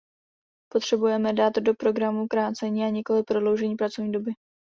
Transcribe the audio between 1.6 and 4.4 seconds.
programu zkrácení, a nikoliv prodloužení pracovní doby.